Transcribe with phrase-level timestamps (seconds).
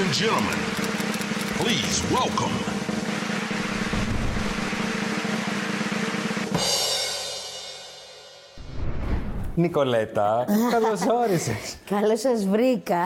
[0.00, 0.54] and gentlemen,
[1.56, 2.52] please welcome.
[9.58, 11.52] Νικολέτα, καλώ όρισε.
[11.90, 12.96] Καλώς σας βρήκα.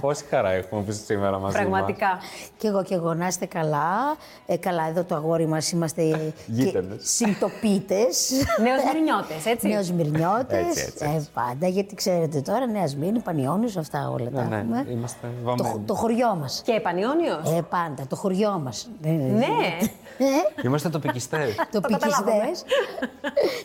[0.00, 2.18] Πόση χαρά έχουμε που είσαι σήμερα μαζί Πραγματικά.
[2.56, 4.16] και εγώ και εγώ να είστε καλά.
[4.46, 6.96] Ε, καλά, εδώ το αγόρι μας είμαστε Γείτονες.
[7.00, 8.30] συντοπίτες.
[8.62, 9.68] Νέος Μυρνιώτες, έτσι.
[9.68, 10.58] Νέος Μυρνιώτες.
[10.66, 11.16] Έτσι, έτσι, έτσι.
[11.16, 14.86] Ε, πάντα, γιατί ξέρετε τώρα, Νέας Σμύρνη, Πανιόνιος, αυτά όλα τα Ναι, ναι, έχουμε.
[14.90, 15.84] είμαστε το, βαμμένοι.
[15.86, 16.62] το χωριό μας.
[16.64, 17.32] Και Επανιόνιο.
[17.56, 18.88] Ε, πάντα, το χωριό μας.
[19.00, 19.46] ναι.
[20.18, 21.54] Ε, Είμαστε τοπικιστές.
[21.72, 22.30] καταλάβαμε.
[22.30, 22.64] τοπικιστές.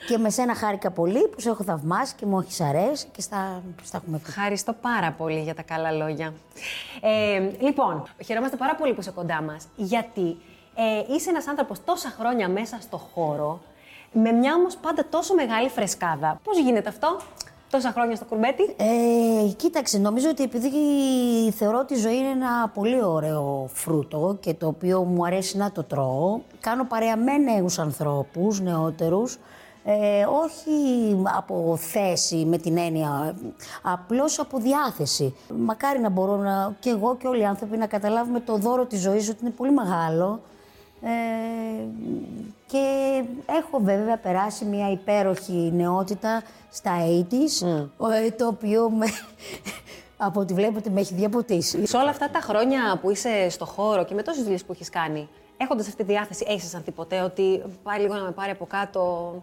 [0.08, 3.64] και με σένα χάρηκα πολύ που σε έχω θαυμάσει και μου έχεις αρέσει και στα,
[3.84, 4.30] στα έχουμε πει.
[4.30, 6.34] Ευχαριστώ πάρα πολύ για τα καλά λόγια.
[7.02, 10.38] Ε, λοιπόν, χαιρόμαστε πάρα πολύ που είσαι κοντά μας, γιατί
[10.76, 13.62] ε, είσαι ένας άνθρωπος τόσα χρόνια μέσα στο χώρο,
[14.12, 16.40] με μια όμως πάντα τόσο μεγάλη φρεσκάδα.
[16.44, 17.18] Πώς γίνεται αυτό,
[17.70, 18.64] τόσα χρόνια στο κουρμπέτι.
[18.64, 20.70] Ε, κοίταξε, νομίζω ότι επειδή
[21.52, 25.72] θεωρώ ότι η ζωή είναι ένα πολύ ωραίο φρούτο και το οποίο μου αρέσει να
[25.72, 29.38] το τρώω, κάνω παρέα με νέους ανθρώπους, νεότερους,
[29.84, 30.72] ε, όχι
[31.38, 33.36] από θέση με την έννοια,
[33.82, 35.36] απλώς από διάθεση.
[35.58, 39.00] Μακάρι να μπορώ να, και εγώ και όλοι οι άνθρωποι να καταλάβουμε το δώρο της
[39.02, 40.40] ζωής ότι είναι πολύ μεγάλο
[41.02, 41.10] ε,
[42.68, 46.92] και έχω βέβαια περάσει μια υπέροχη νεότητα στα
[47.32, 47.68] 80s,
[48.12, 49.06] ε, το οποίο με,
[50.28, 51.86] από ό,τι βλέπετε με έχει διαποτίσει.
[51.86, 54.90] Σε όλα αυτά τα χρόνια που είσαι στο χώρο και με τόσες δουλειές που έχεις
[54.90, 58.66] κάνει, έχοντας αυτή τη διάθεση, έχεις αισθανθεί ποτέ ότι πάει λίγο να με πάρει από
[58.66, 59.34] κάτω,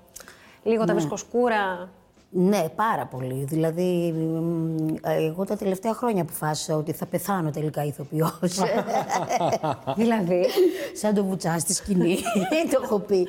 [0.62, 1.88] λίγο τα βρίσκω σκούρα;
[2.30, 3.44] Ναι, πάρα πολύ.
[3.44, 8.38] Δηλαδή, μ, ε, εγώ τα τελευταία χρόνια αποφάσισα ότι θα πεθάνω τελικά ηθοποιός.
[9.96, 10.46] δηλαδή.
[10.94, 12.16] Σαν το βουτσάς στη σκηνή,
[12.72, 13.26] το έχω πει.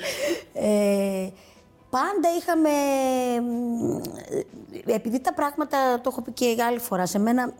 [0.53, 1.27] Ε,
[1.89, 2.69] πάντα είχαμε,
[3.41, 3.97] μ,
[4.87, 7.53] ε, επειδή τα πράγματα, το έχω πει και άλλη φορά, σε μένα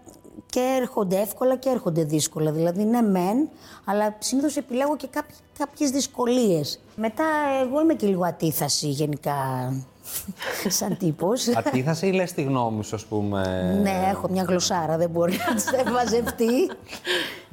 [0.45, 2.51] και έρχονται εύκολα και έρχονται δύσκολα.
[2.51, 3.49] Δηλαδή, ναι μεν,
[3.85, 6.79] αλλά συνήθως επιλέγω και κάποιες, κάποιες δυσκολίες.
[6.95, 7.25] Μετά,
[7.61, 9.35] εγώ είμαι και λίγο ατίθαση γενικά,
[10.67, 11.47] σαν τύπος.
[11.47, 13.41] Αντίθαση ή λες τη γνώμη σου, ας πούμε;
[13.81, 16.69] Ναι, έχω μια γλωσσάρα, δεν μπορεί να τη μαζευτεί.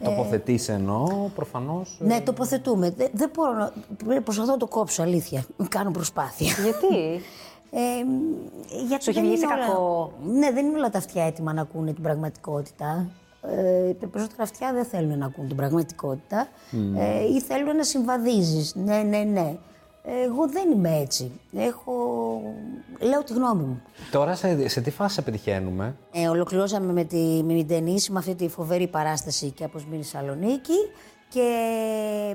[0.04, 1.04] Τοποθετείς εννοώ,
[1.34, 1.96] προφανώς.
[2.00, 2.90] ναι, τοποθετούμε.
[2.96, 3.72] Δεν, δεν μπορώ να.
[4.20, 5.44] Προσπαθώ να το κόψω, αλήθεια.
[5.68, 6.46] Κάνω προσπάθεια.
[6.62, 7.22] Γιατί;
[7.70, 7.78] Ε,
[8.88, 11.24] γιατί Σου έχει δεν βγει σε είναι όλα- κακό; Ναι, δεν είναι όλα τα αυτιά
[11.24, 13.06] έτοιμα να ακούνε την πραγματικότητα.
[13.42, 16.48] Ε, τα περισσότερα αυτιά δεν θέλουν να ακούν την πραγματικότητα
[16.98, 18.74] ε, ή θέλουν να συμβαδίζεις.
[18.74, 19.56] Ναι, ναι, ναι.
[20.06, 21.40] Εγώ δεν είμαι έτσι.
[21.56, 21.92] Έχω...
[23.00, 23.82] Λέω τη γνώμη μου.
[24.10, 28.18] Τώρα σε, σε τι φάση σε πετυχαίνουμε; Ε, ολοκληρώσαμε με, τη, με την Τενίση, με
[28.18, 30.74] αυτή τη φοβερή παράσταση και από Σμύρνη Σαλονίκη
[31.28, 31.48] και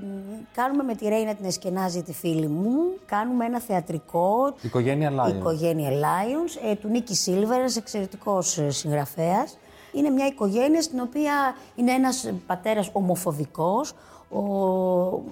[0.02, 0.06] μ,
[0.54, 2.74] κάνουμε με τη Ρέινα την Εσκενάζη, τη φίλη μου,
[3.06, 5.36] κάνουμε ένα θεατρικό Οικογένεια Lions.
[5.36, 9.58] Οικογένεια Lions, ε, του Νίκη Σίλβερ, ένας εξαιρετικός ε, συγγραφέας.
[9.94, 13.94] Είναι μια οικογένεια στην οποία είναι ένας πατέρας ομοφοβικός.
[14.30, 14.42] Ο,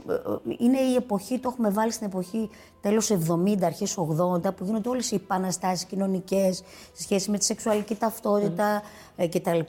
[0.09, 2.50] ε, ε, είναι η εποχή, το έχουμε βάλει στην εποχή
[2.81, 6.63] τέλος 70, αρχές 80, που γίνονται όλες οι επαναστάσεις κοινωνικές
[6.94, 8.81] σε σχέση με τη σεξουαλική ταυτότητα
[9.16, 9.59] ε, κτλ.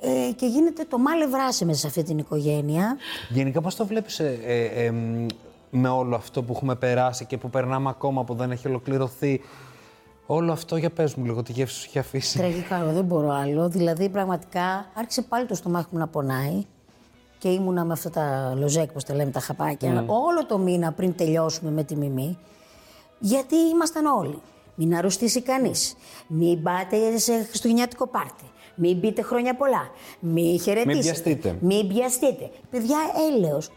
[0.00, 2.96] Ε, και γίνεται το μάλε βράσε μέσα σε αυτή την οικογένεια.
[3.28, 4.20] Γενικά, πώς το βλέπεις
[5.74, 9.40] με όλο αυτό που έχουμε περάσει και που περνάμε ακόμα που δεν έχει ολοκληρωθεί.
[10.26, 12.38] Όλο αυτό για πες μου λίγο, τι γεύση σου έχει αφήσει.
[12.38, 13.68] Τραγικά, εγώ δεν μπορώ άλλο.
[13.68, 16.64] Δηλαδή, πραγματικά άρχισε πάλι το στομάχι μου να πονάει
[17.38, 21.14] και ήμουνα με αυτά τα λοζέκ, πώς τα λέμε, τα χαπάκια, όλο το μήνα πριν
[21.14, 22.38] τελειώσουμε με τη μιμή.
[23.18, 24.38] Γιατί ήμασταν όλοι.
[24.74, 25.94] Μην αρρωστήσει κανείς.
[26.26, 28.44] Μην πάτε σε χριστουγεννιάτικο πάρτι.
[28.74, 29.90] Μην μπείτε χρόνια πολλά.
[30.20, 30.92] Μην χαιρετήσετε.
[30.92, 31.56] Μην βιαστείτε.
[31.60, 32.50] Μην πιαστείτε.
[32.70, 32.98] Παιδιά,
[33.32, 33.70] έλεος.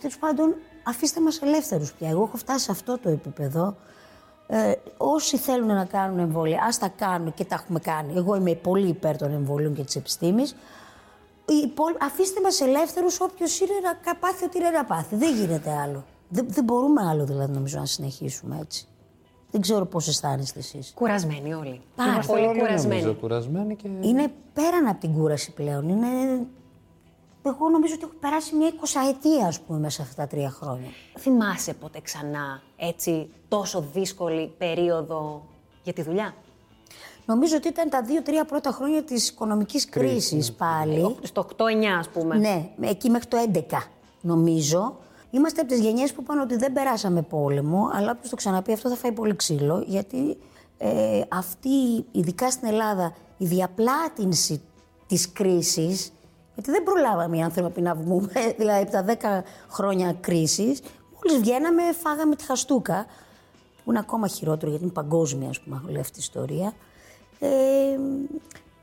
[0.00, 2.08] Τέλος πάντων, αφήστε μας ελεύθερους πια.
[2.08, 3.76] Εγώ έχω φτάσει σε αυτό το επίπεδο.
[4.52, 8.12] Ε, όσοι θέλουν να κάνουν εμβόλια, ας τα κάνουν και τα έχουμε κάνει.
[8.16, 10.50] Εγώ είμαι πολύ υπέρ των εμβολίων και της επιστήμης.
[11.46, 15.16] Οι υπόλοι- αφήστε μας ελεύθερους όποιος είναι να κα- πάθει ό,τι είναι να πάθει.
[15.16, 16.04] Δεν γίνεται άλλο.
[16.28, 18.86] Δεν, δεν μπορούμε άλλο δηλαδή νομίζω να συνεχίσουμε έτσι.
[19.50, 20.92] Δεν ξέρω πώς αισθάνεστε εσείς.
[20.94, 21.80] Κουρασμένοι όλοι.
[21.96, 23.14] Πάρα Είμαστε Όλοι πολύ νομίζω κουρασμένοι.
[23.20, 23.88] κουρασμένοι και...
[24.00, 25.88] Είναι πέραν από την κούραση πλέον.
[25.88, 26.06] Είναι...
[27.42, 30.88] Εγώ νομίζω ότι έχω περάσει μια εικοσαετία, ας πούμε, μέσα σε αυτά τα τρία χρόνια.
[31.18, 35.42] Θυμάσαι ποτέ ξανά έτσι τόσο δύσκολη περίοδο
[35.82, 36.34] για τη δουλειά;
[37.30, 41.16] Νομίζω ότι ήταν τα δύο-τρία πρώτα χρόνια της οικονομικής κρίσης πάλι.
[41.22, 42.36] Στο 8-9 ας πούμε.
[42.36, 43.60] Ναι, εκεί μέχρι το 11
[44.20, 44.96] νομίζω.
[45.30, 48.88] Είμαστε από τις γενιές που είπαν ότι δεν περάσαμε πόλεμο, αλλά όποιος το ξαναπεί αυτό
[48.88, 50.36] θα φάει πολύ ξύλο, γιατί
[50.78, 54.62] ε, αυτή, ειδικά στην Ελλάδα, η διαπλάτηνση
[55.06, 56.12] της κρίσης,
[56.62, 60.82] γιατί δεν προλάβαμε οι άνθρωποι να βγούμε, δηλαδή από τα 10 χρόνια κρίσης,
[61.14, 63.06] μόλις βγαίναμε φάγαμε τη χαστούκα,
[63.84, 66.72] που είναι ακόμα χειρότερο γιατί είναι παγκόσμια, ας πούμε, όλη αυτή η ιστορία.
[67.38, 67.48] Ε,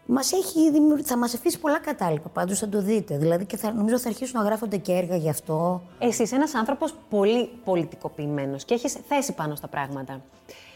[0.06, 1.02] μας έχει δημιουργ...
[1.04, 3.18] θα μας αφήσει πολλά κατάλοιπα, πάντως θα το δείτε.
[3.18, 5.82] Δηλαδή και θα, νομίζω θα αρχίσουν να γράφονται και έργα γι' αυτό.
[6.00, 10.22] Εσύ είσαι ένας άνθρωπος πολύ πολιτικοποιημένος και έχεις θέση πάνω στα πράγματα.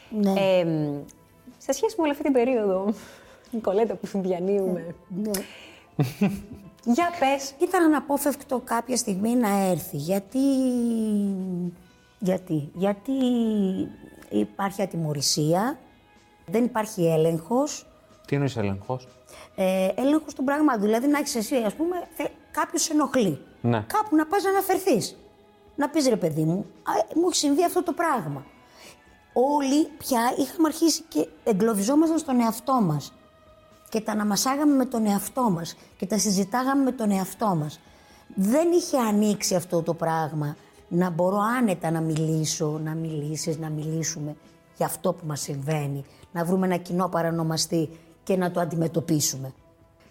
[0.09, 0.33] Ναι.
[0.37, 1.03] Ε, μ,
[1.57, 2.93] σε σχέση με όλη αυτή την περίοδο,
[3.51, 4.95] Νικολέτα, που διανύουμε.
[5.07, 5.31] ναι.
[6.83, 7.53] Για πες.
[7.59, 9.97] Ήταν αναπόφευκτο κάποια στιγμή να έρθει.
[9.97, 10.39] Γιατί...
[12.19, 13.13] Γιατί, Γιατί
[14.29, 15.79] υπάρχει ατιμορρησία,
[16.45, 17.85] δεν υπάρχει έλεγχος,
[18.27, 19.07] Τι εννοείς έλεγχος;
[19.55, 20.81] ε, έλεγχος των πραγμάτων.
[20.81, 21.95] Δηλαδή να έχεις εσύ, ας πούμε,
[22.51, 23.39] κάποιος σε ενοχλεί.
[23.61, 23.85] Ναι.
[23.87, 25.15] Κάπου να πας να αναφερθείς.
[25.75, 28.45] Να πεις ρε παιδί μου, «Α, ε, μου έχει συμβεί αυτό το πράγμα.
[29.33, 33.13] Όλοι πια είχαμε αρχίσει και εγκλωβιζόμασταν στον εαυτό μας.
[33.91, 35.75] Και τα αναμασάγαμε με τον εαυτό μας.
[35.97, 37.79] Και τα συζητάγαμε με τον εαυτό μας.
[38.35, 40.55] Δεν είχε ανοίξει αυτό το πράγμα
[40.87, 44.35] να μπορώ άνετα να μιλήσω, να μιλήσεις, να μιλήσουμε
[44.77, 46.05] για αυτό που μας συμβαίνει.
[46.31, 47.89] Να βρούμε ένα κοινό παρανομαστή
[48.23, 49.53] και να το αντιμετωπίσουμε.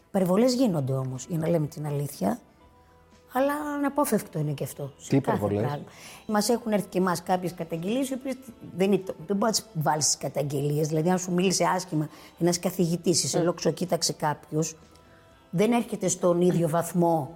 [0.09, 2.39] Υπερβολές γίνονται όμως, για να λέμε την αλήθεια.
[3.33, 4.93] Αλλά αναπόφευκτο είναι και αυτό.
[4.99, 5.85] σε Τι κάθε υπερβολές; πράγμα.
[6.27, 8.35] Μας έχουν έρθει και εμάς κάποιες καταγγελίες, οι οποίες
[8.77, 10.89] δεν, είναι, δεν μπορείς να τις βάλεις στις καταγγελίες.
[10.89, 12.09] Δηλαδή, αν σου μίλησε άσχημα
[12.41, 13.45] ένας καθηγητής, σε Ναι.
[13.45, 14.77] λόξο κοίταξε κάποιος,
[15.51, 17.35] δεν έρχεται στον ίδιο βαθμό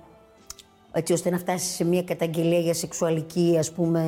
[0.96, 4.00] έτσι ώστε να φτάσεις σε μια καταγγελία για σεξουαλική ας πούμε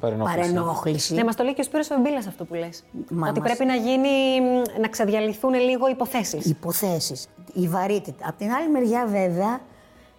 [0.00, 0.40] Παρενόχληση.
[0.40, 1.14] παρενόχληση.
[1.14, 2.84] Ναι, μας το λέει και ο Σπύρος Βεμπίλας αυτό που λες.
[3.08, 6.44] Μα Ότι μας- πρέπει να γίνει, μ, να ξεδιαλυθούν λίγο υποθέσεις.
[6.46, 8.28] υποθέσεις, η βαρύτητα.
[8.28, 9.60] Απ' την άλλη μεριά βέβαια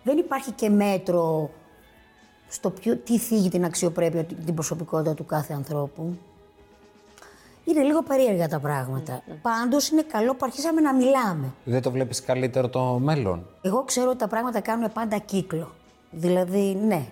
[0.07, 1.49] δεν υπάρχει και μέτρο
[2.47, 6.17] στο ποιο, τι θίγει την αξιοπρέπεια, την προσωπικότητα του κάθε ανθρώπου.
[7.65, 9.23] Είναι λίγο περίεργα τα πράγματα.
[9.41, 11.53] Πάντως είναι καλό που αρχίσαμε να μιλάμε.
[11.63, 15.71] Δεν το βλέπεις καλύτερο το μέλλον; Εγώ ξέρω ότι τα πράγματα κάνουν πάντα κύκλο.
[16.11, 17.05] Δηλαδή, ναι,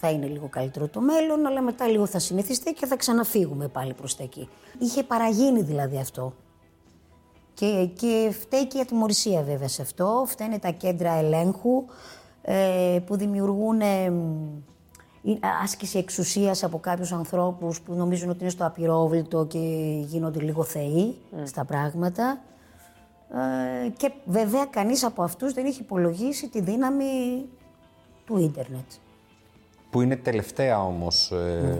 [0.00, 3.94] θα είναι λίγο καλύτερο το μέλλον, αλλά μετά λίγο θα συνηθιστεί και θα ξαναφύγουμε πάλι
[3.94, 4.48] προς τα εκεί.
[4.78, 6.34] Είχε παραγίνει δηλαδή αυτό.
[7.54, 10.24] Και, και φταίει και η ατιμορρησία βέβαια σε αυτό.
[10.26, 11.92] Φταίνε τα κέντρα ελέγχου ε,
[13.06, 14.12] που δημιουργούν ε,
[15.22, 19.58] η- άσκηση εξουσίας από κάποιους ανθρώπους που νομίζουν ότι είναι στο απειρόβλητο και
[20.06, 22.40] γίνονται λίγο θεοί στα πράγματα.
[23.84, 27.04] Ε, και βέβαια κανείς από αυτούς δεν έχει υπολογίσει τη δύναμη
[28.24, 28.90] του ίντερνετ.
[29.90, 31.32] Που είναι τελευταία όμως.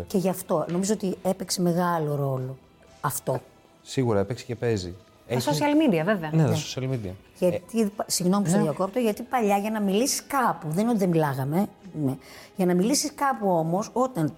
[0.06, 2.56] Και γι' αυτό νομίζω ότι έπαιξε μεγάλο ρόλο
[3.00, 3.40] αυτό.
[3.82, 4.94] Σίγουρα έπαιξε και παίζει.
[5.34, 6.30] Τα social media, βέβαια.
[6.32, 7.12] Ναι, τα social media.
[7.38, 11.08] Γιατί, συγγνώμη που σε διακόπτω, γιατί παλιά για να μιλήσεις κάπου, δεν είναι ότι δεν
[11.08, 11.66] μιλάγαμε,
[12.04, 12.16] ναι.
[12.56, 14.32] για να μιλήσεις κάπου όμως, όταν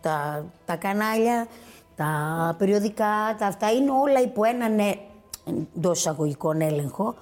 [0.00, 1.46] τα, τα κανάλια,
[1.96, 4.98] τα περιοδικά, τα αυτά είναι όλα υπό έναν ε,
[5.74, 7.14] εντός εισαγωγικών έλεγχο,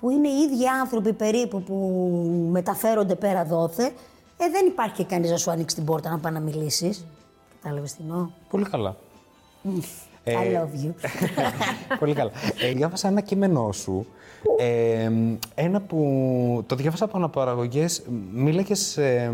[0.00, 1.76] που είναι οι ίδιοι άνθρωποι περίπου που
[2.50, 3.84] μεταφέρονται πέρα δόθε,
[4.36, 7.06] ε, δεν υπάρχει και κανείς να σου ανοίξει την πόρτα να πάει να μιλήσεις.
[7.62, 8.96] Κατάλαβες τι εννοώ; Πολύ καλά.
[10.26, 10.92] I love you.
[11.98, 12.30] Πολύ καλά.
[12.60, 14.06] Ε, διάβασα ένα κείμενό σου.
[14.58, 15.10] Ε,
[15.54, 17.86] ένα που το διάβασα από αναπαραγωγέ.
[18.32, 19.30] Μίλαγε, ε,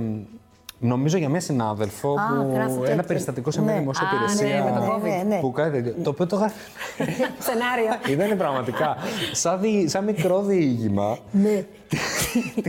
[0.83, 2.09] νομίζω, για μια συνάδελφο.
[2.13, 3.03] Α, που, γράφω ένα τέτοιο.
[3.07, 3.79] περιστατικό σε μια Ναι.
[3.79, 4.65] δημόσια Α, υπηρεσία.
[4.65, 5.03] ναι, με το COVID.
[5.03, 5.41] Ναι, ναι.
[5.41, 6.03] Που κάτι τέτοιο.
[6.03, 6.55] Το οποίο το γράφει.
[7.47, 8.19] Σενάριο.
[8.27, 8.97] Ήταν πραγματικά.
[9.33, 11.19] Σαν, δι- σαν μικρό διήγημα.
[11.31, 11.65] ναι.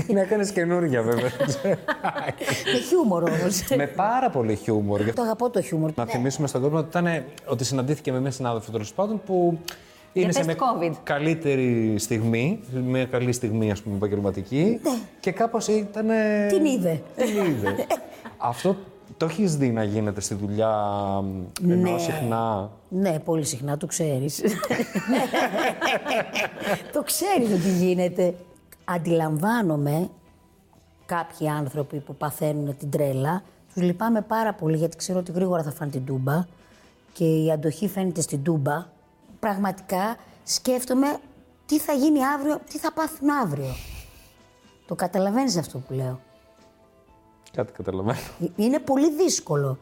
[0.08, 1.30] Την έκανε καινούργια, βέβαια.
[2.74, 3.64] Με χιούμορ όμως.
[3.76, 5.02] με πάρα πολύ χιούμορ.
[5.02, 5.92] Γι' αυτό Το αγαπώ το χιούμορ.
[5.96, 9.60] Να θυμίσουμε στον κόσμο ότι, ήταν, ότι συναντήθηκε με μια συνάδελφο τέλος πάντων που
[10.14, 10.96] είναι σε τεστ μια COVID.
[11.04, 14.80] καλύτερη στιγμή, μια καλή στιγμή ας πούμε επαγγελματική
[15.20, 16.06] και κάπως ήταν...
[16.06, 16.48] Ναι.
[16.50, 17.02] Την είδε.
[17.16, 17.76] Την είδε.
[18.38, 18.76] Αυτό
[19.18, 20.76] το έχεις δει να γίνεται στη δουλειά
[21.70, 21.98] ενώ Ναι.
[22.00, 24.42] συχνά; Ναι, πολύ συχνά το ξέρεις.
[26.94, 28.36] το ξέρεις ότι γίνεται.
[28.86, 30.10] Αντιλαμβάνομαι
[31.06, 33.44] κάποιοι άνθρωποι που παθαίνουν την τρέλα,
[33.74, 36.46] τους λυπάμαι πάρα πολύ γιατί ξέρω ότι γρήγορα θα φάνε την τούμπα
[37.14, 38.86] και η αντοχή φαίνεται στην τούμπα.
[39.44, 41.18] Πραγματικά σκέφτομαι
[41.66, 43.76] τι θα γίνει αύριο, τι θα πάθουν αύριο.
[44.88, 46.20] Το καταλαβαίνεις αυτό που λέω.
[47.54, 48.18] Κάτι καταλαβαίνω.
[48.56, 49.78] Είναι πολύ δύσκολο.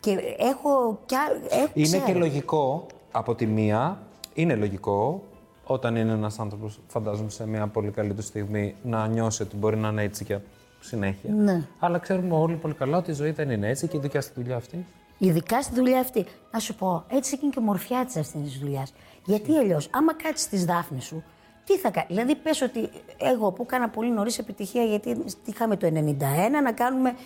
[0.00, 2.04] Και έχω κι α- έχω, Είναι ξέρω.
[2.04, 3.98] και λογικό από τη μία,
[4.34, 5.22] είναι λογικό
[5.64, 9.76] όταν είναι ένας άνθρωπος, φαντάζομαι σε μια πολύ καλή του στιγμή, να νιώσει ότι μπορεί
[9.76, 10.42] να είναι έτσι για
[10.80, 11.30] συνέχεια.
[11.34, 11.66] Ναι.
[11.78, 14.56] Αλλά ξέρουμε όλοι πολύ καλά ότι η ζωή δεν είναι έτσι και ειδικά στη δουλειά
[14.56, 14.86] αυτή.
[15.18, 16.26] Ειδικά στη δουλειά αυτή.
[16.50, 18.92] Να σου πω, έτσι είναι και η μορφιά της αυτής της δουλειάς.
[19.24, 21.24] Γιατί αλλιώς, άμα κάτσεις τη δάφνη σου,
[21.64, 22.06] τι θα κάνει.
[22.08, 27.16] Δηλαδή, πες ότι εγώ που έκανα πολύ νωρίς επιτυχία, γιατί είχαμε το 91 να κάνουμε.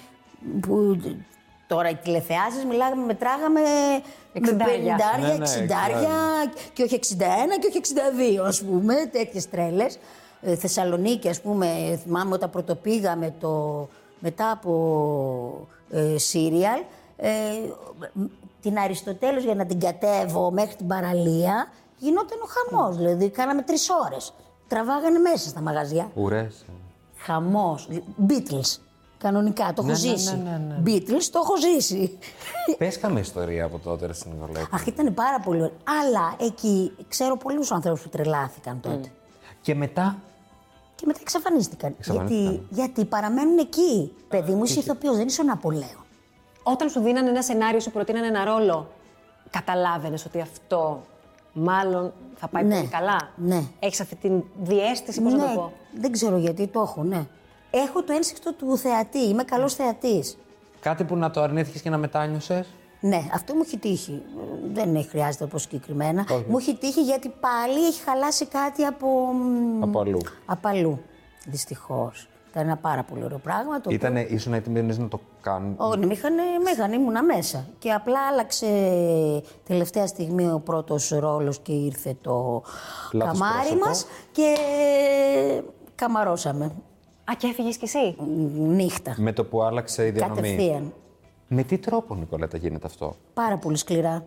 [0.60, 1.00] Που,
[1.66, 4.98] τώρα οι τηλεθεάσεις μιλάγαμε, μετράγαμε με 50, Εξιντάρια.
[5.20, 6.10] Ναι, ναι, 60 εξιντάρια.
[6.72, 7.18] και όχι 61
[7.60, 7.80] και όχι
[8.40, 9.98] 62, ας πούμε, τέτοιες τρέλες.
[10.40, 16.80] Ε, Θεσσαλονίκη, ας πούμε, θυμάμαι όταν πρωτοπήγαμε το, μετά από ε, σύριαλ,
[17.20, 17.30] ε,
[18.12, 18.30] μ-
[18.62, 22.96] την Αριστοτέλους για να την κατέβω μέχρι την παραλία, γινόταν ο χαμός.
[22.96, 24.34] Δηλαδή, κάναμε τρεις ώρες.
[24.68, 26.10] Τραβάγανε μέσα στα μαγαζιά.
[26.14, 26.64] Ουρές.
[27.16, 27.88] Χαμός.
[28.28, 28.78] Beatles.
[29.18, 30.36] Κανονικά, το έχω Ναι, ναι, ζήσει.
[30.36, 30.82] ναι, ναι, ναι.
[30.86, 32.18] Beatles, το έχω ζήσει.
[32.78, 34.66] Πες καμία ιστορία από τότε, ρε στην Νικολέτη.
[34.72, 35.76] Αχ, ήταν πάρα πολύ ωραίο.
[36.02, 39.12] Αλλά εκεί ξέρω πολλούς ανθρώπους που τρελάθηκαν τότε.
[39.60, 40.16] Και μετά,
[40.94, 41.94] Και μετά εξαφανίστηκαν.
[41.98, 42.44] Εξαφανίστηκαν.
[42.52, 44.12] Γιατί, γιατί παραμένουν εκεί.
[44.28, 46.04] Παιδί μου, είσαι ηθοποιός, δεν είσαι ο Ναπολέον.
[46.72, 48.88] Όταν σου δίνανε ένα σενάριο, σου προτείνανε ένα ρόλο,
[49.50, 51.00] καταλάβαινες ότι αυτό
[51.52, 53.62] μάλλον θα πάει Ναι, πολύ καλά; ναι.
[53.78, 57.26] Έχεις αυτή την διέστηση, πώς να το πω; δεν ξέρω γιατί το έχω, ναι.
[57.70, 59.18] Έχω το ένστικτο του θεατή.
[59.28, 60.38] Είμαι καλός θεατής.
[60.80, 62.66] κάτι που να το αρνήθηκες και να μετάνιωσες;
[63.00, 64.22] Ναι, αυτό μου έχει τύχει.
[64.72, 66.24] Δεν είναι- χρειάζεται να πω συγκεκριμένα.
[66.30, 66.44] Όχι.
[66.48, 69.06] Μου έχει τύχει γιατί πάλι έχει χαλάσει κάτι από.
[69.32, 70.18] μ, Από αλλού.
[70.46, 71.00] Από αλλού.
[71.46, 72.28] Δυστυχώς.
[72.50, 73.80] Ήταν ένα πάρα πολύ ωραίο πράγμα.
[73.80, 75.74] Το Ήτανε, ήσουν έτοιμοι να το κάνουν.
[75.76, 77.66] Όχι, με είχαν, με είχαν, ήμουνα μέσα.
[77.78, 78.66] Και απλά άλλαξε
[79.66, 82.62] τελευταία στιγμή ο πρώτος ρόλος και ήρθε το
[83.12, 83.86] Λάθος καμάρι πρόσωπο.
[83.86, 84.54] μας και
[85.94, 86.64] καμαρώσαμε.
[87.24, 88.16] Α, και έφυγες κι εσύ;
[88.56, 89.14] Νύχτα.
[89.18, 90.40] Με το που άλλαξε η διανομή.
[90.40, 90.92] Κατευθείαν.
[91.48, 94.24] Με τι τρόπο, Νικολέτα, γίνεται αυτό; Πάρα πολύ σκληρά.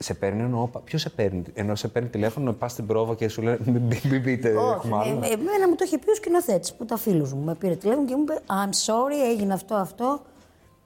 [0.00, 3.42] Σε παίρνει εννοώ, ποιος σε παίρνει, ενώ σε παίρνει τηλέφωνο, πας στην πρόβα και σου
[3.42, 5.20] λέει μην, μην, μην πείτε, Όχι, έχουμε άλλο.
[5.24, 7.44] ε, ε, εμένα μου το είχε πει ο σκηνοθέτης που τα φίλους μου.
[7.44, 10.20] Με πήρε τηλέφωνο και μου είπε I'm sorry, έγινε αυτό, αυτό.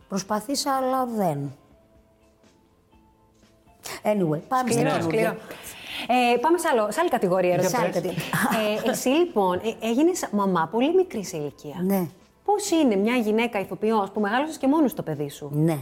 [0.09, 1.53] Προσπαθήσα, αλλά δεν.
[4.03, 5.03] Anyway, πάμε στην Σκληρό, καινούργια.
[5.03, 5.35] σκληρό.
[6.35, 7.49] Ε, πάμε σε, άλλο, σε άλλη κατηγορία.
[7.49, 7.83] Για ερωτήσεων.
[7.85, 8.23] άλλη κατηγορία.
[8.87, 11.77] ε, εσύ λοιπόν ε, έγινες μαμά πολύ μικρή σε ηλικία.
[11.85, 12.07] Ναι,
[12.45, 15.79] Πώς είναι μια γυναίκα ηθοποιός που μεγάλωσες και μόνος το παιδί σου; ναι.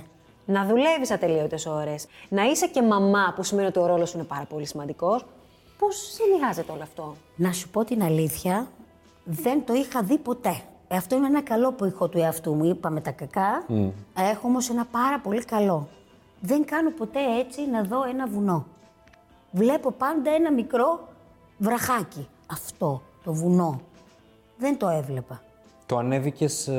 [0.50, 2.06] Να δουλεύεις ατελείωτες ώρες.
[2.28, 5.24] Να είσαι και μαμά, που σημαίνει ότι ο ρόλος σου είναι πάρα πολύ σημαντικός.
[5.78, 8.66] Πώς συνδυάζεται όλο αυτό; Να σου πω την αλήθεια,
[9.24, 10.60] δεν το είχα δει ποτέ.
[10.88, 12.64] Ε, Αυτό είναι ένα καλό που έχω του εαυτού μου.
[12.64, 13.64] Είπαμε τα κακά.
[14.16, 15.88] Έχω όμως ένα πάρα πολύ καλό.
[16.40, 18.66] Δεν κάνω ποτέ έτσι να δω ένα βουνό.
[19.50, 21.08] Βλέπω πάντα ένα μικρό
[21.58, 22.28] βραχάκι.
[22.46, 23.80] Αυτό, το βουνό.
[24.58, 25.42] Δεν το έβλεπα.
[25.86, 26.70] Το ανέβηκες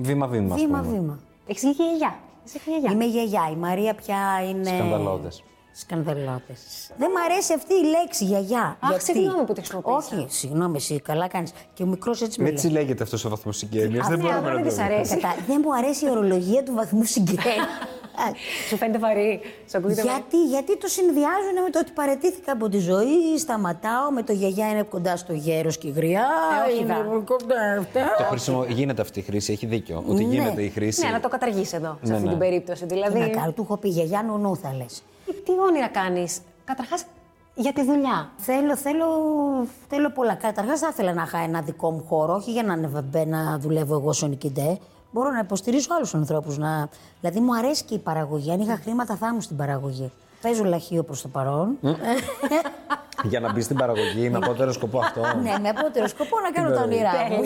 [0.00, 0.54] βήμα-βήμα.
[0.54, 0.80] ας πούμε.
[0.80, 1.18] Βήμα-βήμα.
[1.46, 2.18] Έχεις γίνει και γιαγιά.
[2.44, 2.90] Είσαι και γιαγιά.
[2.92, 3.48] Είμαι γιαγιά.
[3.52, 4.18] Η Μαρία πια
[4.50, 4.64] είναι.
[4.64, 5.42] Σκανδαλώδες.
[5.72, 6.90] Σκανδαλώδες.
[6.98, 8.76] Δεν μ' αρέσει αυτή η λέξη γιαγιά.
[8.80, 10.16] Αχ, συγγνώμη που τη χρησιμοποίησα.
[10.16, 11.52] Όχι, συγγνώμη, εσύ καλά κάνεις.
[11.74, 13.90] Και ο μικρός έτσι με Έτσι λέγεται αυτός ο βαθμός συγγένειας.
[13.90, 15.14] Δεν Αυτή μπορούμε αγάπη να το της αρέσει.
[15.14, 17.56] Κατά, δεν μου αρέσει η ορολογία του βαθμού συγγένειας.
[18.68, 19.40] Σου φαίνεται βαρύ.
[19.70, 24.10] Σου ακούγεται βαρύ; γιατί, γιατί το συνδυάζουν με το ότι παρετήθηκα από τη ζωή, σταματάω,
[24.10, 26.26] με το γιαγιά είναι κοντά στο γέρος και η γριά.
[26.66, 27.18] Ε, όχι, είναι δα.
[27.24, 28.14] κοντά αυτά.
[28.18, 28.64] Το χρησιμο...
[28.64, 30.04] Γίνεται αυτή η χρήση, έχει δίκιο.
[30.06, 30.34] Ότι Ναι.
[30.34, 31.00] γίνεται η χρήση.
[31.00, 32.30] Ναι, αλλά το καταργείς εδώ, σε Ναι, αυτή ναι.
[32.30, 32.86] την περίπτωση.
[32.86, 33.18] Τι Δηλαδή.
[33.18, 35.02] να κάνω, του έχω πει γιαγιά νουνού θα λες.
[35.44, 37.04] Τι όνειρα κάνεις; Καταρχάς
[37.54, 38.30] για τη δουλειά.
[38.36, 39.06] Θέλω, θέλω,
[39.88, 40.34] θέλω πολλά.
[40.34, 43.94] Καταρχάς, θα ήθελα να είχα ένα δικό μου χώρο, όχι για να, ανεβα- να δουλεύω
[43.94, 44.78] εγώ στον Νικητέ.
[45.10, 46.58] Μπορώ να υποστηρίζω άλλους ανθρώπους.
[46.58, 46.88] Να...
[47.20, 48.52] Δηλαδή, μου αρέσει και η παραγωγή.
[48.52, 50.12] Αν είχα χρήματα, θα ήμουν στην παραγωγή.
[50.42, 51.78] Παίζω λαχείο προς το παρόν.
[53.24, 55.20] Για να μπει στην παραγωγή, με απότερο σκοπό αυτό.
[55.20, 57.40] ναι, με απότερο σκοπό να κάνω τα όνειρά μου.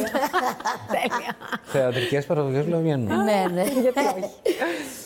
[0.94, 1.37] Τέλεια.
[1.62, 3.06] Θεατρικές παραγωγές βγαίνουν.
[3.25, 3.62] ναι, ναι.
[3.62, 4.30] Γιατί όχι.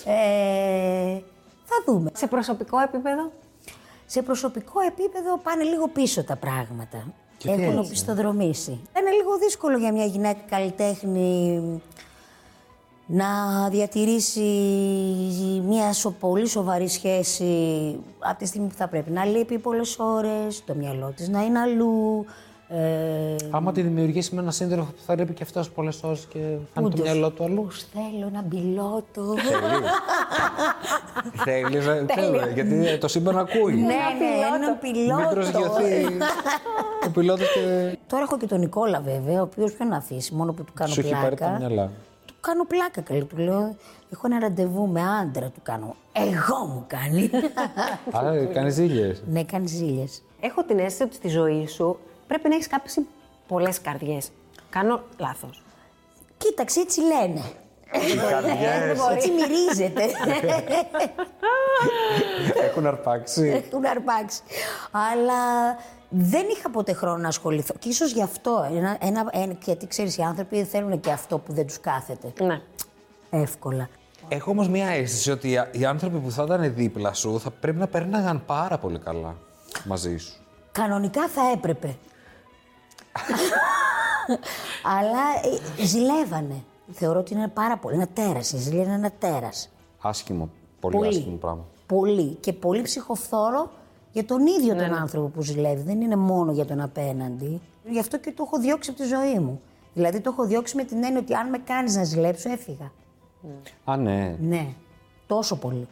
[0.04, 1.20] Ε,
[1.64, 2.10] θα δούμε.
[2.14, 3.32] Σε προσωπικό επίπεδο;
[4.06, 7.04] Σε προσωπικό επίπεδο πάνε λίγο πίσω τα πράγματα.
[7.38, 8.70] Και τι Έχουν έτσι; οπισθοδρομήσει.
[8.70, 11.60] Είναι λίγο δύσκολο για μια γυναίκα καλλιτέχνη
[13.10, 13.26] να
[13.70, 14.40] διατηρήσει
[15.66, 17.52] μια σο- πολύ σοβαρή σχέση
[18.18, 21.58] από τη στιγμή που θα πρέπει να λείπει πολλές ώρες, το μυαλό της να είναι
[21.58, 22.24] αλλού.
[22.70, 26.38] Ε, Άμα τη δημιουργήσει με ένα σύντροφο που θα ρέπει και αυτός πολλές ώρες και
[26.38, 27.00] θα είναι το Όντως.
[27.00, 27.62] μυαλό του αλλού.
[27.64, 29.34] πώς θέλω ένα πιλότο.
[31.44, 31.84] Θέλεις,
[32.14, 33.74] θέλω, γιατί το σύμπαν ακούει.
[33.74, 35.16] ναι, ναι, ένα πιλότο.
[35.20, 36.06] Μην προσγειωθείς
[37.06, 40.52] ο πιλότος και Τώρα έχω και τον Νικόλα βέβαια, ο οποίος ποιο να αφήσει, μόνο
[40.52, 41.58] που του κάνω σου έχει πάρει τα πλάκα.
[41.66, 41.90] μυαλά.
[42.40, 43.24] Του κάνω πλάκα καλή.
[43.24, 43.76] Του λέω:
[44.12, 45.96] Έχω ένα ραντεβού με άντρα, του κάνω.
[46.12, 47.30] Εγώ μου κάνει.
[48.26, 49.22] Α, κάνεις ζήλιες.
[49.26, 50.22] ναι, κάνεις ζήλιες.
[50.40, 53.06] Έχω την αίσθηση ότι στη ζωή σου πρέπει να έχεις κάψει
[53.48, 54.30] πολλές καρδιές.
[54.70, 55.62] Κάνω λάθος.
[56.38, 57.42] Κοίταξε, έτσι λένε.
[58.30, 58.98] καρδιές.
[59.14, 60.02] έτσι μυρίζεται.
[62.68, 63.62] Έχουν αρπάξει.
[63.66, 64.40] Έχουν αρπάξει.
[64.90, 65.76] Αλλά
[66.08, 67.74] δεν είχα ποτέ χρόνο να ασχοληθώ.
[67.78, 68.68] Και ίσως γι' αυτό.
[68.72, 72.32] Ένα, ένα, ένα, γιατί ξέρεις, οι άνθρωποι θέλουν και αυτό που δεν τους κάθεται.
[72.44, 72.60] Ναι.
[73.30, 73.88] Εύκολα.
[74.28, 77.86] Έχω όμως μια αίσθηση ότι οι άνθρωποι που θα ήταν δίπλα σου θα πρέπει να
[77.86, 79.36] περνάγαν πάρα πολύ καλά
[79.84, 80.32] μαζί σου.
[80.72, 81.96] Κανονικά θα έπρεπε.
[84.98, 85.24] Αλλά
[85.78, 86.64] ε, ζηλεύανε.
[86.92, 87.94] Θεωρώ ότι είναι πάρα πολύ.
[87.94, 88.52] Ένα τέρας.
[88.52, 89.70] Η ζήλια είναι ένα τέρας.
[90.00, 90.50] Άσχημο.
[90.80, 91.64] Πολύ, άσχημο πράγμα.
[91.86, 92.36] Πολύ.
[92.40, 93.70] Και πολύ ψυχοφθόρο
[94.18, 95.82] για τον ίδιο τον άνθρωπο που ζηλεύει.
[95.82, 97.60] Δεν είναι μόνο για τον απέναντι.
[97.90, 99.60] Γι' αυτό και το έχω διώξει από τη ζωή μου.
[99.94, 102.92] Δηλαδή το έχω διώξει με την έννοια ότι αν με κάνεις να ζηλέψω, έφυγα.
[103.84, 104.36] Α, ναι.
[104.40, 104.66] Ναι.
[105.26, 105.86] Τόσο πολύ.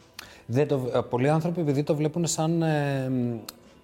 [0.45, 2.61] Δεν το, ε, πολλοί άνθρωποι επειδή το βλέπουν σαν.
[2.61, 3.11] Ε,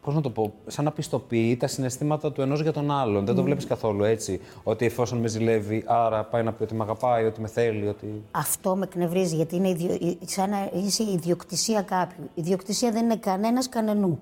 [0.01, 3.25] πώς να το πω, σαν να πιστοποιεί τα συναισθήματα του ενός για τον άλλον.
[3.25, 4.39] Δεν το βλέπεις καθόλου έτσι.
[4.63, 7.87] Ότι εφόσον με ζηλεύει, άρα πάει να πει ότι με αγαπάει, ότι με θέλει.
[7.87, 8.23] Ότι...
[8.31, 10.17] Αυτό με εκνευρίζει γιατί είναι ιδιο...
[10.25, 12.23] σαν να είσαι η ιδιοκτησία κάποιου.
[12.23, 14.19] Η ιδιοκτησία δεν είναι κανένας κανενού.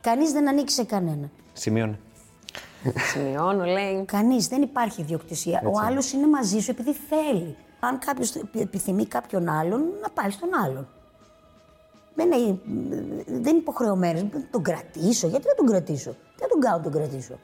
[0.00, 1.30] Κανείς δεν ανήκει σε κανένα.
[1.52, 1.98] Σημειώνει.
[3.12, 4.04] Σημειώνω, λέει.
[4.04, 5.62] Κανείς, δεν υπάρχει ιδιοκτησία.
[5.64, 7.56] Ο άλλος είναι μαζί σου επειδή θέλει.
[7.80, 10.88] Αν κάποιος επιθυμεί κάποιον άλλον, να πάει στον άλλον.
[12.14, 12.58] Δεν είναι,
[13.26, 14.22] δεν είναι υποχρεωμένος.
[14.22, 15.26] Να τον κρατήσω.
[15.28, 17.38] Γιατί να τον κρατήσω; Δεν τον κάνω να τον κρατήσω.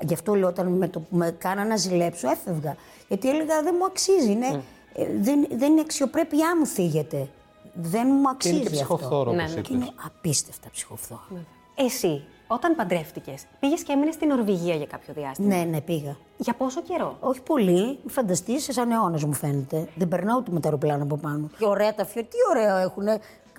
[0.00, 2.76] Γι' αυτό λέω όταν με, το, με κάνα να ζηλέψω, έφευγα.
[3.08, 4.30] Γιατί έλεγα δεν μου αξίζει.
[4.30, 4.62] Είναι,
[4.94, 7.28] ε, δεν, δεν είναι αξιοπρέπειά μου θίγεται.
[7.74, 9.60] Δεν μου Και αξίζει είναι και ψυχοφθόρο, Ναι, όπως ναι.
[9.60, 9.60] αυτό.
[9.60, 9.86] Και είπες.
[9.86, 11.20] είναι απίστευτα ψυχοφθόρο.
[11.84, 16.16] Εσύ, όταν παντρεύτηκες, πήγες και έμεινες στην Νορβηγία για κάποιο διάστημα; Ναι, ναι, πήγα.
[16.36, 19.88] Για πόσο καιρό; Όχι πολύ, μην φανταστεί, σαν αιώνα μου φαίνεται.
[19.94, 21.48] Δεν περνάω ούτε με το αεροπλάνο από πάνω.
[21.58, 23.04] Και ωραία τα φιόρ, τι ωραίο έχουν.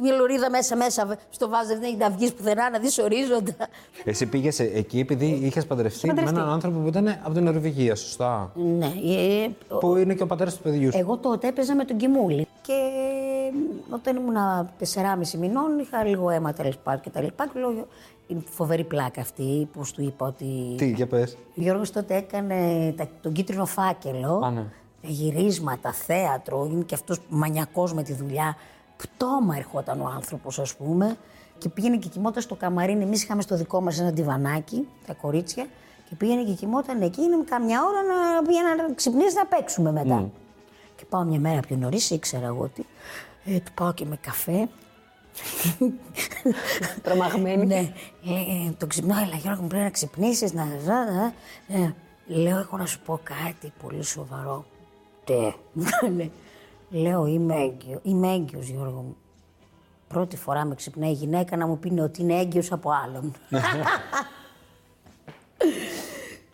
[0.03, 3.55] Μια λωρίδα μέσα μέσα στο βάζε, δεν έχει να βγεις πουθενά, να δεις ορίζοντα.
[4.03, 6.37] Εσύ πήγες εκεί επειδή είχες παντρευτεί με παντρευτεί.
[6.39, 10.27] έναν άνθρωπο που ήταν από την Νορβηγία, σωστά; ναι, ε, ο- Που είναι και ο
[10.27, 10.97] πατέρας του παιδιού σου.
[10.99, 12.47] εγώ τότε έπαιζα με τον Κιμούλη.
[12.61, 12.73] Και
[13.89, 14.35] όταν ήμουν
[14.79, 17.47] 4,5 μηνών, είχα λίγο αίμα τέλος πάντων και τα λοιπά.
[17.47, 17.87] Και λέω,
[18.27, 20.75] είναι φοβερή πλάκα αυτή που του είπα ότι.
[20.77, 21.33] Τι, για πες.
[21.33, 24.41] Ο Γιώργος τότε έκανε τα- τον κίτρινο φάκελο.
[24.45, 24.63] Α, ναι.
[25.01, 28.55] Τα γυρίσματα, θέατρο, είναι και αυτός μανιακός με τη δουλειά.
[28.97, 31.17] Πτώμα ερχόταν ο άνθρωπος, ας πούμε.
[31.57, 33.03] Και πήγαινε και κοιμόταν στο καμαρίνι.
[33.03, 35.65] Εμείς είχαμε στο δικό μας ένα διβανάκι, τα κορίτσια.
[36.09, 40.29] Και πήγαινε και κοιμόταν εκεί, είναι καμιά ώρα να πήγαινε να ξυπνήσει να παίξουμε μετά.
[40.95, 42.85] Και πάω μια μέρα πιο νωρίς, ήξερα εγώ ότι.
[43.45, 44.69] Ε, του πάω και με καφέ.
[47.01, 47.65] Τρομαγμένη.
[47.65, 47.93] Ναι.
[48.25, 50.65] Ε, τον ξυπνάω, έλα Γιώργο μου πρέπει να ξυπνήσεις, να...
[50.65, 51.33] να- να-
[51.67, 51.95] ε.
[52.27, 54.65] Λέω, έχω να σου πω κάτι πολύ σοβαρό.
[55.23, 55.33] Τι;
[56.15, 56.31] Λέει,
[56.89, 57.99] Λέω, είμαι έγκυο.
[58.03, 59.15] Είμαι έγκυος, Γιώργο μου.
[60.07, 63.33] Πρώτη φορά με ξυπνάει η γυναίκα να μου πει ότι είναι έγκυος από άλλον.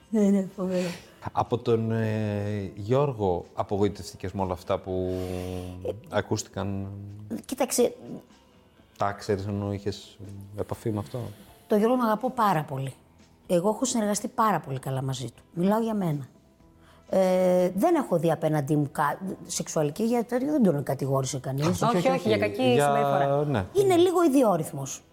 [0.10, 0.90] Ναι, ναι, φοβερό.
[1.32, 5.20] Από τον ε, Γιώργο απογοητευτήκες με όλα αυτά που
[6.10, 6.88] ακούστηκαν;
[7.46, 7.96] Κοίταξε,
[8.98, 10.18] Τα ξέρεις ενώ είχες
[10.58, 11.20] επαφή με αυτό;
[11.68, 12.94] το Γιώργο τον αγαπώ πάρα πολύ.
[13.48, 15.44] Εγώ έχω συνεργαστεί πάρα πολύ καλά μαζί του.
[15.54, 16.28] Μιλάω για μένα.
[17.10, 19.20] Ε, δεν έχω δει απέναντί μου κα...
[19.46, 21.82] σεξουαλική, γιατί τέτοιο δεν τον κατηγόρησε κανείς.
[21.82, 23.46] Όχι, όχι, για κακή συμπεριφορά.
[23.46, 23.66] Ναι.
[23.74, 25.04] Είναι λίγο ιδιόρυθμος.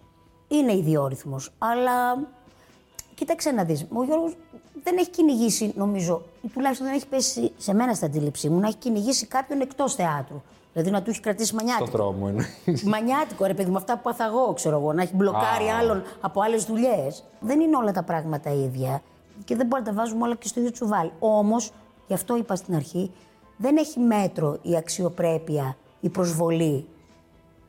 [0.47, 1.51] Είναι ιδιόρυθμος.
[1.57, 2.27] Αλλά
[3.15, 3.85] κοίταξε να δεις.
[3.93, 4.35] Ο Γιώργος
[4.83, 8.67] δεν έχει κυνηγήσει, νομίζω, ή τουλάχιστον δεν έχει πέσει σε μένα στα αντίληψή μου, να
[8.67, 10.41] έχει κυνηγήσει κάποιον εκτός θεάτρου.
[10.73, 11.91] Δηλαδή να του έχει κρατήσει Στο μανιάτικο.
[11.91, 12.83] τρόμο εννοείς.
[12.83, 15.77] Μανιάτικο, ρε παιδί μου, αυτά που πάθα εγώ, ξέρω εγώ, να έχει μπλοκάρει Α.
[15.79, 17.23] άλλον από άλλες δουλειές.
[17.39, 19.01] Δεν είναι όλα τα πράγματα ίδια
[19.45, 21.11] και δεν μπορούμε να τα βάζουμε όλα και στο ίδιο τσουβάλι.
[21.19, 21.71] Όμως,
[22.07, 23.11] γι' αυτό είπα στην αρχή,
[23.57, 26.87] δεν έχει μέτρο η αξιοπρέπεια, η προσβολή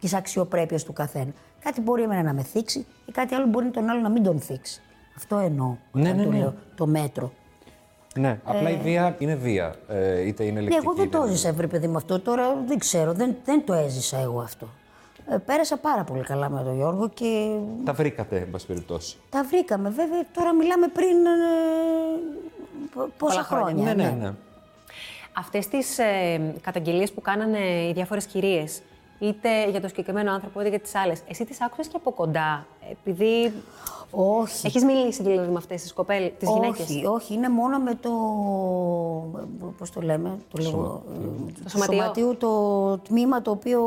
[0.01, 1.33] της αξιοπρέπειας του καθένα.
[1.61, 4.41] Κάτι μπορεί εμένα να με θίξει ή κάτι άλλο μπορεί τον άλλο να μην τον
[4.41, 4.81] θίξει.
[5.17, 5.77] Αυτό εννοώ.
[5.93, 6.39] Ναι, όταν ναι, το ναι.
[6.39, 7.33] λέω, το μέτρο.
[8.15, 9.75] ναι, απλά η βία είναι βία.
[9.89, 10.83] Ε, είτε είναι Ναι, λεκτική.
[10.85, 12.21] εγώ δεν είτε το είναι- έζησα, βρε παιδί μου αυτό.
[12.21, 14.69] Τώρα δεν ξέρω, δεν, δεν το έζησα εγώ αυτό.
[15.31, 19.17] Ε, πέρασα πάρα πολύ καλά με τον Γιώργο και Τα βρήκατε, εν πάση περιπτώσει.
[19.31, 19.89] τα βρήκαμε.
[19.89, 21.31] Βέβαια, τώρα μιλάμε πριν ε,
[22.95, 23.85] πο- πόσα Πολλά χρόνια.
[23.85, 23.95] χρόνια.
[23.95, 24.33] Ναι, ναι, ναι.
[25.33, 28.83] Αυτές τις ε, καταγγελίες που κάνανε οι διάφορες κυρίες,
[29.19, 32.67] είτε για το συγκεκριμένο άνθρωπο, είτε για τις άλλες, εσύ τις άκουσες και από κοντά,
[32.91, 33.53] επειδή
[34.11, 34.67] Όχι.
[34.67, 38.11] έχεις μιλήσει δηλαδή με αυτές τις κοπέλες, τις γυναίκες; Όχι, όχι, είναι μόνο με το.
[39.79, 41.03] Πώς το λέμε, το, λέγω,
[41.63, 42.35] το σωματείο.
[42.35, 43.81] το τμήμα το οποίο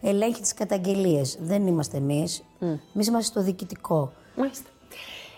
[0.00, 1.38] ελέγχει τις καταγγελίες.
[1.40, 2.44] Δεν είμαστε εμείς.
[2.94, 4.12] Εμείς είμαστε στο διοικητικό.
[4.36, 4.70] Μάλιστα.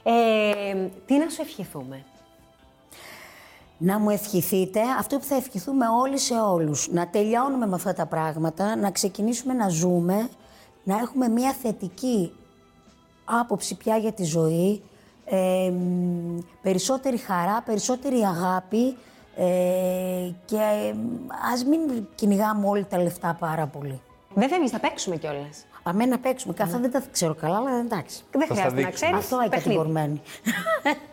[0.02, 2.04] Ε, τι να σου ευχηθούμε;
[3.84, 6.88] Να μου ευχηθείτε αυτό που θα ευχηθούμε όλοι σε όλους.
[6.92, 10.28] Να τελειώνουμε με αυτά τα πράγματα, να ξεκινήσουμε να ζούμε,
[10.84, 12.32] να έχουμε μια θετική
[13.24, 14.82] άποψη πια για τη ζωή,
[15.24, 18.96] ε, μ, περισσότερη χαρά, περισσότερη αγάπη
[19.36, 19.44] ε,
[20.44, 20.94] και ε,
[21.52, 24.00] ας μην κυνηγάμε όλοι τα λεφτά πάρα πολύ.
[24.34, 26.54] Δεν φεύγεις, θα παίξουμε κιόλας; Αμένα να παίξουμε.
[26.54, 28.22] Και αυτά δεν τα ξέρω καλά, αλλά εντάξει.
[28.30, 29.10] Δεν Θα στα χρειάζεται να δείξουμε.
[29.10, 29.32] ξέρεις.
[29.32, 29.62] Αυτό η παιχνίδι.
[29.64, 30.20] κατηγορμένη.